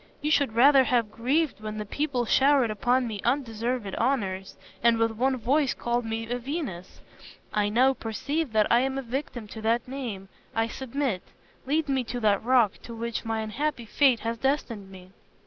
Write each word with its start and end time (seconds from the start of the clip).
You 0.19 0.31
should 0.31 0.53
rather 0.53 0.85
have 0.85 1.11
grieved 1.11 1.59
when 1.61 1.77
the 1.77 1.85
people 1.85 2.25
showered 2.25 2.71
upon 2.71 3.07
me 3.07 3.21
undeserved 3.23 3.93
honors, 3.99 4.57
and 4.81 4.97
with 4.97 5.11
one 5.11 5.37
voice 5.37 5.75
called 5.75 6.05
me 6.05 6.27
a 6.27 6.39
Venus. 6.39 7.01
I 7.53 7.69
now 7.69 7.93
perceive 7.93 8.51
that 8.53 8.65
I 8.71 8.79
am 8.79 8.97
a 8.97 9.03
victim 9.03 9.47
to 9.49 9.61
that 9.61 9.87
name. 9.87 10.27
I 10.55 10.69
submit. 10.69 11.21
Lead 11.67 11.87
me 11.87 12.03
to 12.05 12.19
that 12.19 12.41
rock 12.43 12.79
to 12.81 12.95
which 12.95 13.25
my 13.25 13.41
unhappy 13.41 13.85
fate 13.85 14.21
has 14.21 14.39
destined 14.39 14.89
me." 14.89 15.11